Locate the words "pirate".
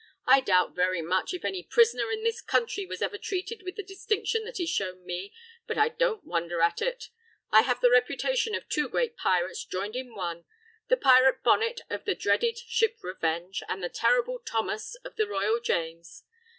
10.97-11.43